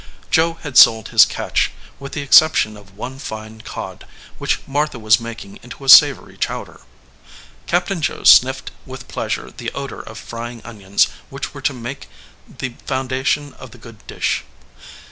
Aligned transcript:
Joe 0.31 0.53
had 0.63 0.79
sold 0.79 1.09
his 1.09 1.25
catch, 1.25 1.69
with 1.99 2.13
the 2.13 2.23
exception 2.23 2.75
of 2.75 2.97
one 2.97 3.19
fine 3.19 3.61
cod, 3.61 4.07
which 4.39 4.59
Martha 4.65 4.97
was 4.97 5.19
making 5.19 5.59
into 5.61 5.85
a 5.85 5.89
savory 5.89 6.37
chowder. 6.37 6.81
Captain 7.67 8.01
Joe 8.01 8.23
sniffed 8.23 8.71
with 8.83 9.07
pleasure 9.07 9.51
the 9.51 9.69
odor 9.73 10.01
of 10.01 10.17
frying 10.17 10.63
onions 10.65 11.05
which 11.29 11.53
were 11.53 11.61
to 11.61 11.73
make 11.73 12.07
the 12.47 12.69
foundation 12.87 13.53
of 13.59 13.69
the 13.69 13.77
good 13.77 14.07
dish. 14.07 14.43